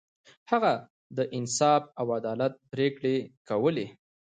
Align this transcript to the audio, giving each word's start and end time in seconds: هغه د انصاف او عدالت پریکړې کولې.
هغه 0.51 0.73
د 1.17 1.19
انصاف 1.37 1.83
او 1.99 2.05
عدالت 2.17 2.53
پریکړې 2.71 3.15
کولې. 3.49 3.87